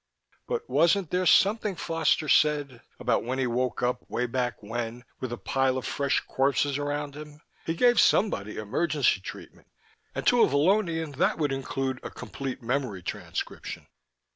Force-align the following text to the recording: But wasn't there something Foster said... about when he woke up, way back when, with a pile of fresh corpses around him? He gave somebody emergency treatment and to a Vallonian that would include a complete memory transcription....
But 0.47 0.67
wasn't 0.67 1.11
there 1.11 1.27
something 1.27 1.75
Foster 1.75 2.27
said... 2.27 2.81
about 2.99 3.23
when 3.23 3.37
he 3.37 3.45
woke 3.45 3.83
up, 3.83 4.03
way 4.09 4.25
back 4.25 4.55
when, 4.63 5.03
with 5.19 5.31
a 5.31 5.37
pile 5.37 5.77
of 5.77 5.85
fresh 5.85 6.21
corpses 6.21 6.79
around 6.79 7.13
him? 7.13 7.39
He 7.67 7.75
gave 7.75 7.99
somebody 7.99 8.57
emergency 8.57 9.21
treatment 9.21 9.67
and 10.15 10.25
to 10.25 10.41
a 10.41 10.47
Vallonian 10.47 11.17
that 11.17 11.37
would 11.37 11.51
include 11.51 11.99
a 12.01 12.09
complete 12.09 12.63
memory 12.63 13.03
transcription.... 13.03 13.85